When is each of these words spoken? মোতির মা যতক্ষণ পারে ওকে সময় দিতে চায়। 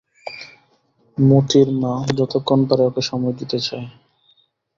মোতির 1.17 1.67
মা 1.81 1.93
যতক্ষণ 2.17 2.59
পারে 2.69 2.83
ওকে 2.85 3.01
সময় 3.01 3.35
দিতে 3.39 3.57
চায়। 3.59 3.87